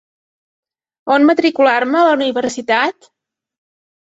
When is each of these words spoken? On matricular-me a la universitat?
On 1.15 1.27
matricular-me 1.31 2.01
a 2.01 2.07
la 2.09 2.17
universitat? 2.21 3.11